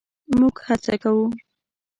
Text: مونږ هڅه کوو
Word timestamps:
مونږ 0.37 0.55
هڅه 0.67 0.95
کوو 1.03 1.25